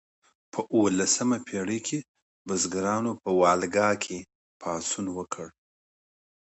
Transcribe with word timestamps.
په 0.51 0.59
اوولسمه 0.73 1.37
پیړۍ 1.47 1.79
کې 1.87 1.99
بزګرانو 2.47 3.11
په 3.23 3.29
والګا 3.41 3.89
کې 4.03 4.17
پاڅون 4.61 5.05
وکړ. 5.17 5.47